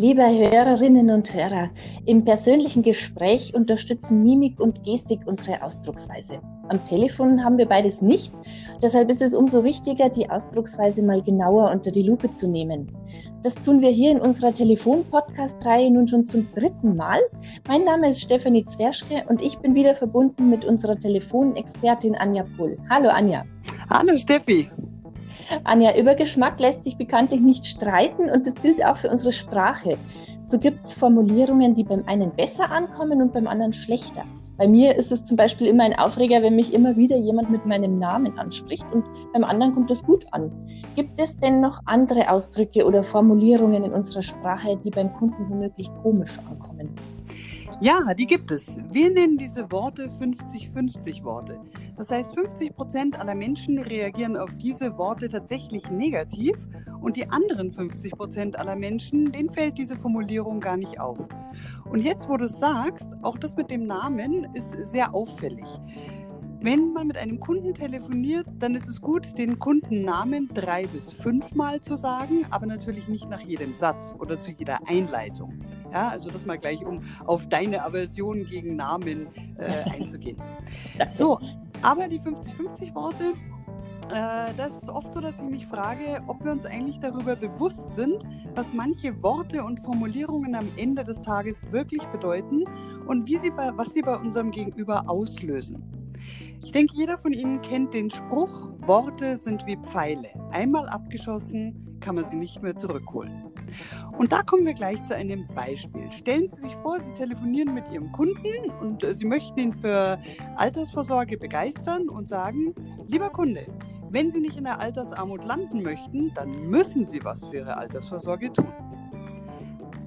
[0.00, 1.68] Liebe Hörerinnen und Hörer,
[2.06, 6.40] im persönlichen Gespräch unterstützen Mimik und Gestik unsere Ausdrucksweise.
[6.70, 8.32] Am Telefon haben wir beides nicht,
[8.82, 12.90] deshalb ist es umso wichtiger, die Ausdrucksweise mal genauer unter die Lupe zu nehmen.
[13.42, 17.20] Das tun wir hier in unserer Telefon-Podcast-Reihe nun schon zum dritten Mal.
[17.68, 22.78] Mein Name ist Stefanie Zwerschke und ich bin wieder verbunden mit unserer Telefonexpertin Anja Pohl.
[22.88, 23.44] Hallo Anja.
[23.90, 24.70] Hallo Steffi.
[25.64, 29.98] Anja, über Geschmack lässt sich bekanntlich nicht streiten und das gilt auch für unsere Sprache.
[30.42, 34.24] So gibt es Formulierungen, die beim einen besser ankommen und beim anderen schlechter.
[34.56, 37.64] Bei mir ist es zum Beispiel immer ein Aufreger, wenn mich immer wieder jemand mit
[37.64, 40.52] meinem Namen anspricht und beim anderen kommt das gut an.
[40.96, 45.90] Gibt es denn noch andere Ausdrücke oder Formulierungen in unserer Sprache, die beim Kunden womöglich
[46.02, 46.90] komisch ankommen?
[47.82, 48.78] Ja, die gibt es.
[48.90, 51.58] Wir nennen diese Worte 50-50 Worte.
[51.96, 56.68] Das heißt, 50 Prozent aller Menschen reagieren auf diese Worte tatsächlich negativ
[57.00, 61.26] und die anderen 50 Prozent aller Menschen, denen fällt diese Formulierung gar nicht auf.
[61.90, 65.64] Und jetzt, wo du es sagst, auch das mit dem Namen ist sehr auffällig.
[66.60, 71.80] Wenn man mit einem Kunden telefoniert, dann ist es gut, den Kundennamen drei bis fünfmal
[71.80, 75.59] zu sagen, aber natürlich nicht nach jedem Satz oder zu jeder Einleitung.
[75.92, 80.40] Ja, also das mal gleich, um auf deine Aversion gegen Namen äh, einzugehen.
[81.14, 81.38] So,
[81.82, 83.34] aber die 50-50 Worte,
[84.12, 87.92] äh, das ist oft so, dass ich mich frage, ob wir uns eigentlich darüber bewusst
[87.92, 88.22] sind,
[88.54, 92.64] was manche Worte und Formulierungen am Ende des Tages wirklich bedeuten
[93.06, 95.82] und wie sie bei, was sie bei unserem Gegenüber auslösen.
[96.62, 100.28] Ich denke, jeder von Ihnen kennt den Spruch, Worte sind wie Pfeile.
[100.50, 103.49] Einmal abgeschossen, kann man sie nicht mehr zurückholen.
[104.16, 106.10] Und da kommen wir gleich zu einem Beispiel.
[106.12, 110.18] Stellen Sie sich vor, Sie telefonieren mit Ihrem Kunden und äh, Sie möchten ihn für
[110.56, 112.74] Altersvorsorge begeistern und sagen,
[113.08, 113.66] lieber Kunde,
[114.10, 118.52] wenn Sie nicht in der Altersarmut landen möchten, dann müssen Sie was für Ihre Altersvorsorge
[118.52, 118.72] tun.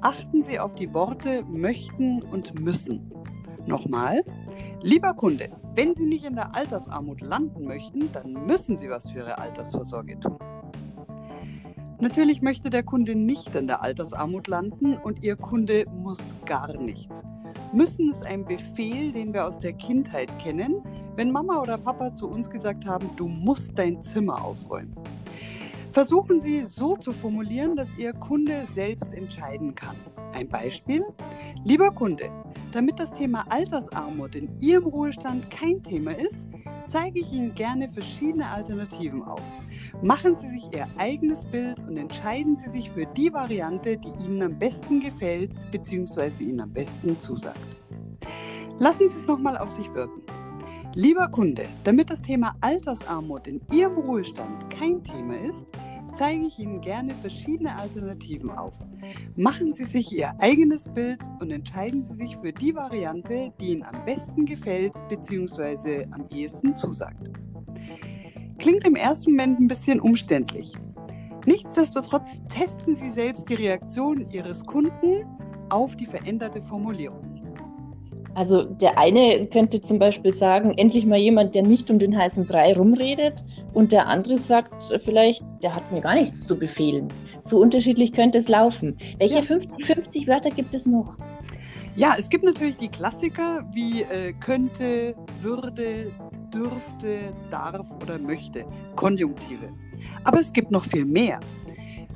[0.00, 3.12] Achten Sie auf die Worte möchten und müssen.
[3.66, 4.24] Nochmal,
[4.80, 9.18] lieber Kunde, wenn Sie nicht in der Altersarmut landen möchten, dann müssen Sie was für
[9.18, 10.38] Ihre Altersvorsorge tun.
[12.00, 17.24] Natürlich möchte der Kunde nicht in der Altersarmut landen und Ihr Kunde muss gar nichts.
[17.74, 20.82] Müssen ist ein Befehl, den wir aus der Kindheit kennen,
[21.16, 24.94] wenn Mama oder Papa zu uns gesagt haben, du musst dein Zimmer aufräumen.
[25.92, 29.96] Versuchen Sie so zu formulieren, dass Ihr Kunde selbst entscheiden kann.
[30.32, 31.04] Ein Beispiel.
[31.64, 32.30] Lieber Kunde,
[32.72, 36.48] damit das Thema Altersarmut in Ihrem Ruhestand kein Thema ist,
[36.90, 39.54] zeige ich Ihnen gerne verschiedene Alternativen auf.
[40.02, 44.42] Machen Sie sich Ihr eigenes Bild und entscheiden Sie sich für die Variante, die Ihnen
[44.42, 46.44] am besten gefällt bzw.
[46.44, 47.60] Ihnen am besten zusagt.
[48.78, 50.22] Lassen Sie es nochmal auf sich wirken.
[50.96, 55.66] Lieber Kunde, damit das Thema Altersarmut in Ihrem Ruhestand kein Thema ist,
[56.12, 58.84] zeige ich Ihnen gerne verschiedene Alternativen auf.
[59.36, 63.82] Machen Sie sich Ihr eigenes Bild und entscheiden Sie sich für die Variante, die Ihnen
[63.82, 66.06] am besten gefällt bzw.
[66.10, 67.30] am ehesten zusagt.
[68.58, 70.72] Klingt im ersten Moment ein bisschen umständlich.
[71.46, 75.24] Nichtsdestotrotz testen Sie selbst die Reaktion Ihres Kunden
[75.70, 77.29] auf die veränderte Formulierung.
[78.34, 82.46] Also der eine könnte zum Beispiel sagen, endlich mal jemand, der nicht um den heißen
[82.46, 83.44] Brei rumredet.
[83.74, 87.08] Und der andere sagt vielleicht, der hat mir gar nichts zu befehlen.
[87.42, 88.96] So unterschiedlich könnte es laufen.
[89.18, 89.42] Welche ja.
[89.42, 91.18] 50, 50 Wörter gibt es noch?
[91.96, 96.12] Ja, es gibt natürlich die Klassiker wie äh, könnte, würde,
[96.54, 98.64] dürfte, darf oder möchte.
[98.94, 99.72] Konjunktive.
[100.24, 101.40] Aber es gibt noch viel mehr.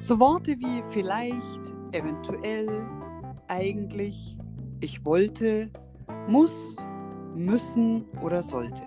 [0.00, 2.69] So Worte wie vielleicht, eventuell,
[3.48, 4.36] eigentlich,
[4.80, 5.70] ich wollte,
[6.28, 6.76] muss,
[7.34, 8.86] müssen oder sollte.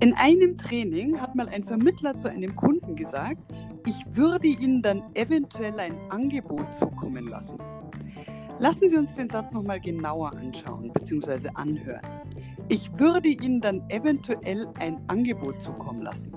[0.00, 3.42] In einem Training hat mal ein Vermittler zu einem Kunden gesagt,
[3.86, 7.58] ich würde Ihnen dann eventuell ein Angebot zukommen lassen.
[8.58, 11.50] Lassen Sie uns den Satz nochmal genauer anschauen bzw.
[11.54, 12.02] anhören.
[12.68, 16.32] Ich würde Ihnen dann eventuell ein Angebot zukommen lassen.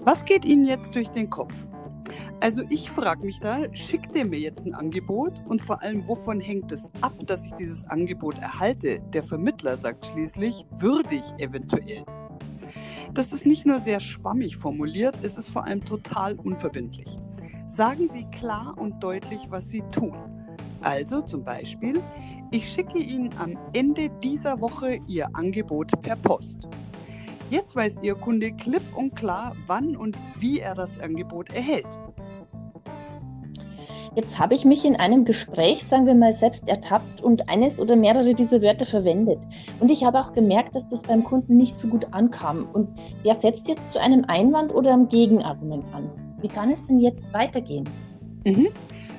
[0.00, 1.52] Was geht Ihnen jetzt durch den Kopf?
[2.40, 6.40] Also ich frage mich da, schickt er mir jetzt ein Angebot und vor allem, wovon
[6.40, 9.00] hängt es ab, dass ich dieses Angebot erhalte?
[9.12, 12.04] Der Vermittler sagt schließlich, würdig eventuell.
[13.14, 17.18] Das ist nicht nur sehr schwammig formuliert, es ist vor allem total unverbindlich.
[17.66, 20.16] Sagen Sie klar und deutlich, was Sie tun.
[20.82, 22.02] Also zum Beispiel,
[22.50, 26.68] ich schicke Ihnen am Ende dieser Woche Ihr Angebot per Post.
[27.48, 31.86] Jetzt weiß Ihr Kunde klipp und klar, wann und wie er das Angebot erhält.
[34.16, 37.94] Jetzt habe ich mich in einem Gespräch, sagen wir mal, selbst ertappt und eines oder
[37.94, 39.38] mehrere dieser Wörter verwendet.
[39.78, 42.66] Und ich habe auch gemerkt, dass das beim Kunden nicht so gut ankam.
[42.72, 42.88] Und
[43.24, 46.10] der setzt jetzt zu einem Einwand oder einem Gegenargument an.
[46.40, 47.88] Wie kann es denn jetzt weitergehen?
[48.44, 48.68] Mhm.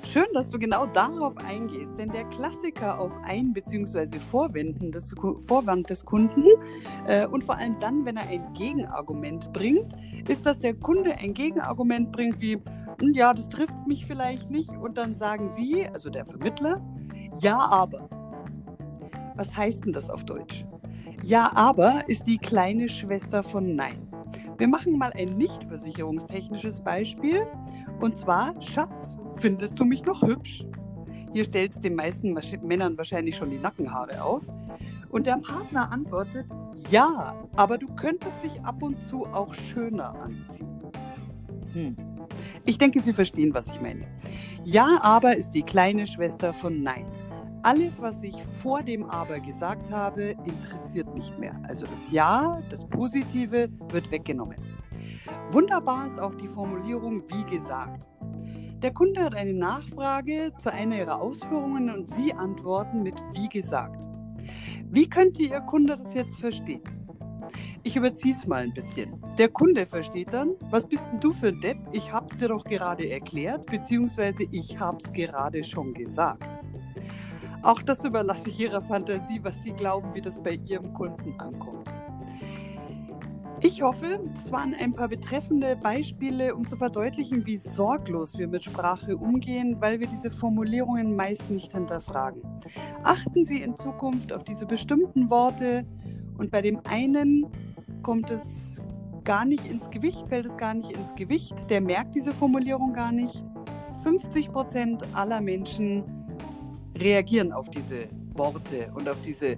[0.10, 4.20] Schön, dass du genau darauf eingehst, denn der Klassiker auf Ein- bzw.
[4.20, 6.46] Vorwand des, Vorwand des Kunden
[7.08, 9.94] äh, und vor allem dann, wenn er ein Gegenargument bringt,
[10.30, 14.70] ist, dass der Kunde ein Gegenargument bringt wie, hm, ja, das trifft mich vielleicht nicht
[14.70, 16.82] und dann sagen Sie, also der Vermittler,
[17.42, 18.10] ja, aber.
[19.36, 20.66] Was heißt denn das auf Deutsch?
[21.22, 24.08] Ja, aber ist die kleine Schwester von Nein.
[24.58, 27.46] Wir machen mal ein nicht versicherungstechnisches Beispiel.
[28.00, 30.66] Und zwar, Schatz, findest du mich noch hübsch?
[31.34, 34.48] Hier stellt es den meisten Männern wahrscheinlich schon die Nackenhaare auf.
[35.10, 36.46] Und der Partner antwortet,
[36.90, 40.82] ja, aber du könntest dich ab und zu auch schöner anziehen.
[41.74, 41.96] Hm.
[42.66, 44.06] Ich denke, Sie verstehen, was ich meine.
[44.64, 47.06] Ja, aber ist die kleine Schwester von Nein.
[47.64, 51.60] Alles, was ich vor dem Aber gesagt habe, interessiert nicht mehr.
[51.68, 54.58] Also das Ja, das Positive wird weggenommen.
[55.52, 58.08] Wunderbar ist auch die Formulierung wie gesagt.
[58.84, 64.06] Der Kunde hat eine Nachfrage zu einer Ihrer Ausführungen und Sie antworten mit wie gesagt.
[64.92, 66.84] Wie könnte Ihr Kunde das jetzt verstehen?
[67.82, 69.20] Ich überziehe es mal ein bisschen.
[69.40, 71.80] Der Kunde versteht dann, was bist denn du für ein Depp?
[71.92, 76.60] Ich hab's dir doch gerade erklärt, beziehungsweise ich hab's gerade schon gesagt.
[77.64, 81.87] Auch das überlasse ich Ihrer Fantasie, was Sie glauben, wie das bei Ihrem Kunden ankommt.
[83.62, 88.64] Ich hoffe, es waren ein paar betreffende Beispiele, um zu verdeutlichen, wie sorglos wir mit
[88.64, 92.44] Sprache umgehen, weil wir diese Formulierungen meist nicht hinterfragen.
[93.02, 95.88] Achten Sie in Zukunft auf diese bestimmten Worte
[96.38, 97.48] und bei dem einen
[98.04, 98.80] kommt es
[99.24, 103.12] gar nicht ins Gewicht, fällt es gar nicht ins Gewicht, der merkt diese Formulierung gar
[103.12, 103.44] nicht.
[104.04, 106.04] 50 Prozent aller Menschen
[106.96, 109.58] reagieren auf diese Worte und auf diese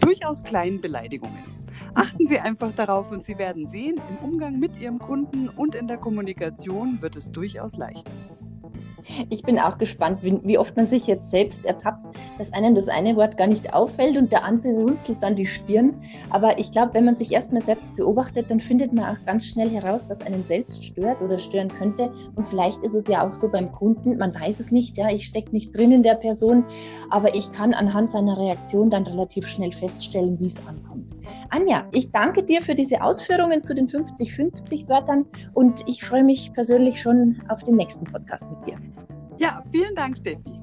[0.00, 1.55] durchaus kleinen Beleidigungen.
[1.94, 5.88] Achten Sie einfach darauf und Sie werden sehen, im Umgang mit Ihrem Kunden und in
[5.88, 8.10] der Kommunikation wird es durchaus leichter.
[9.30, 12.88] Ich bin auch gespannt, wie, wie, oft man sich jetzt selbst ertappt, dass einem das
[12.88, 15.94] eine Wort gar nicht auffällt und der andere runzelt dann die Stirn.
[16.30, 19.70] Aber ich glaube, wenn man sich erstmal selbst beobachtet, dann findet man auch ganz schnell
[19.70, 22.10] heraus, was einen selbst stört oder stören könnte.
[22.34, 25.26] Und vielleicht ist es ja auch so beim Kunden, man weiß es nicht, ja, ich
[25.26, 26.64] stecke nicht drin in der Person,
[27.10, 31.05] aber ich kann anhand seiner Reaktion dann relativ schnell feststellen, wie es ankommt.
[31.50, 36.52] Anja, ich danke dir für diese Ausführungen zu den 50-50 Wörtern und ich freue mich
[36.52, 38.78] persönlich schon auf den nächsten Podcast mit dir.
[39.38, 40.62] Ja, vielen Dank, Steffi.